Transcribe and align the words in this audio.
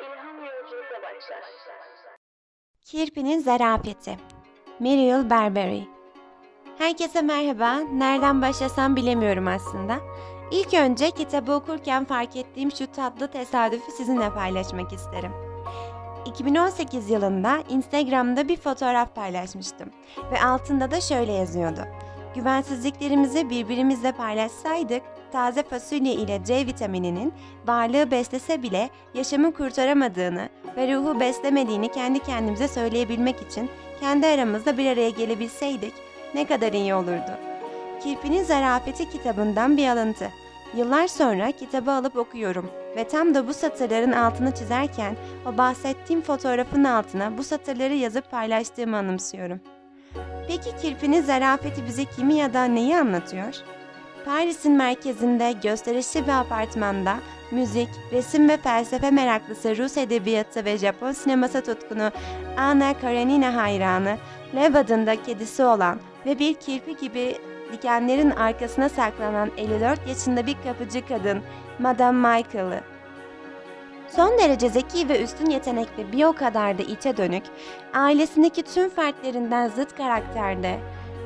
İlham 0.00 0.36
yolculukla 0.36 1.02
başlar. 1.02 1.44
Kirpi'nin 2.84 3.38
Zarafeti 3.40 4.16
Muriel 4.80 5.30
Barbery 5.30 5.82
Herkese 6.78 7.22
merhaba. 7.22 7.78
Nereden 7.78 8.42
başlasam 8.42 8.96
bilemiyorum 8.96 9.48
aslında. 9.48 9.96
İlk 10.50 10.74
önce 10.74 11.10
kitabı 11.10 11.52
okurken 11.52 12.04
fark 12.04 12.36
ettiğim 12.36 12.72
şu 12.72 12.92
tatlı 12.92 13.30
tesadüfü 13.30 13.92
sizinle 13.92 14.30
paylaşmak 14.30 14.92
isterim. 14.92 15.32
2018 16.26 17.10
yılında 17.10 17.62
Instagram'da 17.68 18.48
bir 18.48 18.56
fotoğraf 18.56 19.14
paylaşmıştım 19.14 19.90
ve 20.32 20.42
altında 20.44 20.90
da 20.90 21.00
şöyle 21.00 21.32
yazıyordu. 21.32 21.80
Güvensizliklerimizi 22.34 23.50
birbirimizle 23.50 24.12
paylaşsaydık, 24.12 25.02
taze 25.32 25.62
fasulye 25.62 26.12
ile 26.12 26.40
C 26.44 26.66
vitamininin 26.66 27.32
varlığı 27.66 28.10
beslese 28.10 28.62
bile 28.62 28.90
yaşamı 29.14 29.54
kurtaramadığını 29.54 30.48
ve 30.76 30.94
ruhu 30.94 31.20
beslemediğini 31.20 31.88
kendi 31.88 32.18
kendimize 32.18 32.68
söyleyebilmek 32.68 33.42
için 33.42 33.70
kendi 34.00 34.26
aramızda 34.26 34.78
bir 34.78 34.86
araya 34.86 35.10
gelebilseydik 35.10 35.92
ne 36.34 36.46
kadar 36.46 36.72
iyi 36.72 36.94
olurdu. 36.94 37.30
Kirpi'nin 38.02 38.44
Zarafeti 38.44 39.10
kitabından 39.10 39.76
bir 39.76 39.88
alıntı. 39.88 40.30
Yıllar 40.76 41.08
sonra 41.08 41.52
kitabı 41.52 41.90
alıp 41.90 42.16
okuyorum 42.16 42.70
ve 42.96 43.08
tam 43.08 43.34
da 43.34 43.48
bu 43.48 43.54
satırların 43.54 44.12
altını 44.12 44.54
çizerken 44.54 45.16
o 45.46 45.58
bahsettiğim 45.58 46.22
fotoğrafın 46.22 46.84
altına 46.84 47.38
bu 47.38 47.44
satırları 47.44 47.94
yazıp 47.94 48.30
paylaştığımı 48.30 48.96
anımsıyorum. 48.96 49.60
Peki 50.48 50.76
Kirpi'nin 50.82 51.22
Zarafeti 51.22 51.86
bize 51.86 52.04
kimi 52.04 52.34
ya 52.34 52.54
da 52.54 52.64
neyi 52.64 52.96
anlatıyor? 52.96 53.54
Paris'in 54.26 54.72
merkezinde 54.72 55.52
gösterişli 55.62 56.26
bir 56.26 56.32
apartmanda 56.32 57.16
müzik, 57.50 57.88
resim 58.12 58.48
ve 58.48 58.56
felsefe 58.56 59.10
meraklısı 59.10 59.76
Rus 59.76 59.96
edebiyatı 59.96 60.64
ve 60.64 60.78
Japon 60.78 61.12
sineması 61.12 61.64
tutkunu 61.64 62.10
Anna 62.56 62.98
Karenina 62.98 63.56
hayranı, 63.56 64.16
Lev 64.54 64.74
adında 64.74 65.22
kedisi 65.22 65.64
olan 65.64 65.98
ve 66.26 66.38
bir 66.38 66.54
kirpi 66.54 66.96
gibi 66.96 67.36
dikenlerin 67.72 68.30
arkasına 68.30 68.88
saklanan 68.88 69.50
54 69.56 70.08
yaşında 70.08 70.46
bir 70.46 70.56
kapıcı 70.64 71.06
kadın 71.06 71.42
Madame 71.78 72.28
Michael'ı. 72.28 72.80
Son 74.16 74.38
derece 74.38 74.68
zeki 74.68 75.08
ve 75.08 75.22
üstün 75.22 75.50
yetenekli 75.50 76.12
bir 76.12 76.24
o 76.24 76.32
kadar 76.32 76.78
da 76.78 76.82
içe 76.82 77.16
dönük, 77.16 77.44
ailesindeki 77.94 78.62
tüm 78.62 78.90
fertlerinden 78.90 79.68
zıt 79.68 79.96
karakterde, 79.96 80.78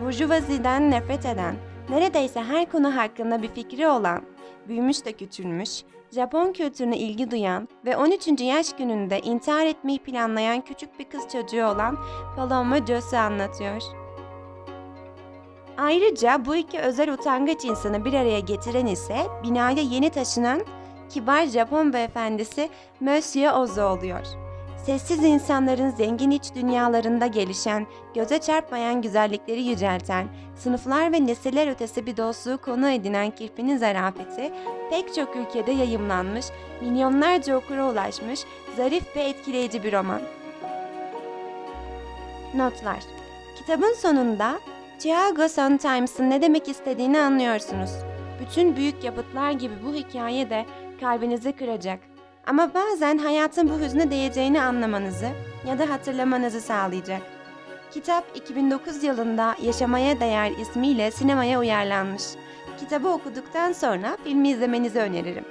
burjuvaziden 0.00 0.90
nefret 0.90 1.26
eden, 1.26 1.54
neredeyse 1.90 2.42
her 2.42 2.70
konu 2.70 2.96
hakkında 2.96 3.42
bir 3.42 3.48
fikri 3.48 3.88
olan, 3.88 4.22
büyümüş 4.68 5.04
de 5.04 5.12
küçülmüş, 5.12 5.82
Japon 6.10 6.52
kültürüne 6.52 6.98
ilgi 6.98 7.30
duyan 7.30 7.68
ve 7.84 7.96
13. 7.96 8.40
yaş 8.40 8.72
gününde 8.76 9.20
intihar 9.20 9.66
etmeyi 9.66 9.98
planlayan 9.98 10.60
küçük 10.60 10.98
bir 10.98 11.04
kız 11.04 11.28
çocuğu 11.32 11.64
olan 11.64 11.98
Paloma 12.36 12.86
Joss'u 12.86 13.16
anlatıyor. 13.16 13.82
Ayrıca 15.78 16.44
bu 16.46 16.56
iki 16.56 16.78
özel 16.78 17.12
utangaç 17.12 17.64
insanı 17.64 18.04
bir 18.04 18.12
araya 18.12 18.40
getiren 18.40 18.86
ise 18.86 19.16
binaya 19.42 19.82
yeni 19.82 20.10
taşınan 20.10 20.60
kibar 21.08 21.46
Japon 21.46 21.92
beyefendisi 21.92 22.68
Monsieur 23.00 23.52
Ozu 23.52 23.82
oluyor. 23.82 24.47
Sessiz 24.86 25.24
insanların 25.24 25.90
zengin 25.90 26.30
iç 26.30 26.54
dünyalarında 26.54 27.26
gelişen, 27.26 27.86
göze 28.14 28.38
çarpmayan 28.38 29.02
güzellikleri 29.02 29.62
yücelten, 29.62 30.28
sınıflar 30.56 31.12
ve 31.12 31.26
nesiller 31.26 31.66
ötesi 31.66 32.06
bir 32.06 32.16
dostluğu 32.16 32.58
konu 32.58 32.90
edinen 32.90 33.30
kirpinin 33.30 33.76
zarafeti, 33.76 34.52
pek 34.90 35.14
çok 35.14 35.36
ülkede 35.36 35.72
yayımlanmış, 35.72 36.46
milyonlarca 36.80 37.56
okura 37.56 37.90
ulaşmış, 37.90 38.40
zarif 38.76 39.16
ve 39.16 39.22
etkileyici 39.22 39.82
bir 39.82 39.92
roman. 39.92 40.20
Notlar 42.54 42.98
Kitabın 43.58 43.94
sonunda 43.94 44.60
Chicago 44.98 45.48
Sun-Times'ın 45.48 46.30
ne 46.30 46.42
demek 46.42 46.68
istediğini 46.68 47.18
anlıyorsunuz. 47.18 47.90
Bütün 48.40 48.76
büyük 48.76 49.04
yapıtlar 49.04 49.50
gibi 49.50 49.74
bu 49.84 49.94
hikaye 49.94 50.50
de 50.50 50.66
kalbinizi 51.00 51.52
kıracak. 51.52 52.07
Ama 52.48 52.74
bazen 52.74 53.18
hayatın 53.18 53.70
bu 53.70 53.84
hüzne 53.84 54.10
değeceğini 54.10 54.62
anlamanızı 54.62 55.28
ya 55.66 55.78
da 55.78 55.90
hatırlamanızı 55.90 56.60
sağlayacak. 56.60 57.22
Kitap 57.90 58.24
2009 58.34 59.04
yılında 59.04 59.54
Yaşamaya 59.62 60.20
Değer 60.20 60.50
ismiyle 60.50 61.10
sinemaya 61.10 61.60
uyarlanmış. 61.60 62.22
Kitabı 62.80 63.08
okuduktan 63.08 63.72
sonra 63.72 64.16
filmi 64.24 64.48
izlemenizi 64.48 64.98
öneririm. 64.98 65.44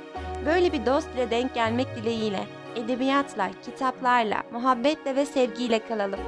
Böyle 0.45 0.73
bir 0.73 0.85
dost 0.85 1.07
ile 1.15 1.31
denk 1.31 1.55
gelmek 1.55 1.95
dileğiyle, 1.95 2.43
edebiyatla, 2.75 3.49
kitaplarla, 3.65 4.43
muhabbetle 4.51 5.15
ve 5.15 5.25
sevgiyle 5.25 5.79
kalalım. 5.79 6.19